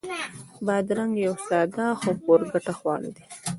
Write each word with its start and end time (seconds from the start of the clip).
بادرنګ 0.65 1.13
یو 1.25 1.35
ساده 1.47 1.85
خو 1.99 2.09
پُرګټه 2.25 2.73
خواړه 2.79 3.09
دي. 3.15 3.23